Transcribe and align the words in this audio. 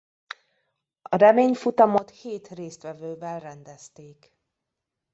A 1.01 1.15
reményfutamot 1.15 2.09
hét 2.09 2.47
résztvevővel 2.47 3.39
rendezték. 3.39 4.33